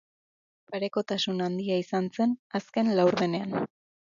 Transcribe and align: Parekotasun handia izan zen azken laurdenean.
Parekotasun 0.71 1.45
handia 1.47 1.77
izan 1.83 2.09
zen 2.17 2.33
azken 2.61 2.91
laurdenean. 3.01 3.55